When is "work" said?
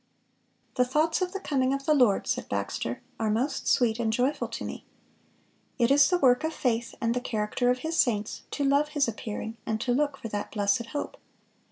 6.17-6.43